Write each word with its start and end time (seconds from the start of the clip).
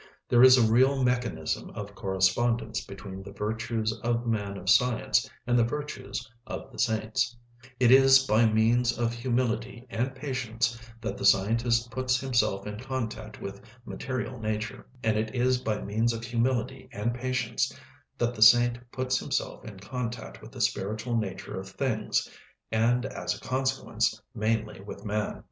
There 0.29 0.41
is 0.41 0.57
a 0.57 0.65
real 0.65 1.03
mechanism 1.03 1.69
of 1.75 1.93
correspondence 1.93 2.83
between 2.83 3.21
the 3.21 3.31
virtues 3.33 3.93
of 3.99 4.23
the 4.23 4.29
man 4.29 4.57
of 4.57 4.67
science 4.67 5.29
and 5.45 5.59
the 5.59 5.63
virtues 5.63 6.27
of 6.47 6.71
the 6.71 6.79
saints; 6.79 7.37
it 7.79 7.91
is 7.91 8.25
by 8.25 8.47
means 8.47 8.97
of 8.97 9.13
humility 9.13 9.85
and 9.91 10.15
patience 10.15 10.75
that 11.01 11.17
the 11.17 11.23
scientist 11.23 11.91
puts 11.91 12.19
himself 12.19 12.65
in 12.65 12.79
contact 12.79 13.39
with 13.39 13.61
material 13.85 14.39
nature; 14.39 14.87
and 15.03 15.17
it 15.17 15.35
is 15.35 15.59
by 15.59 15.79
means 15.83 16.13
of 16.13 16.23
humility 16.23 16.89
and 16.91 17.13
patience 17.13 17.71
that 18.17 18.33
the 18.33 18.41
saint 18.41 18.79
puts 18.91 19.19
himself 19.19 19.63
in 19.65 19.79
contact 19.79 20.41
with 20.41 20.51
the 20.51 20.61
spiritual 20.61 21.15
nature 21.15 21.59
of 21.59 21.69
things, 21.69 22.27
and 22.71 23.05
as 23.05 23.35
a 23.37 23.39
consequence, 23.39 24.19
mainly 24.33 24.81
with 24.81 25.05
man. 25.05 25.39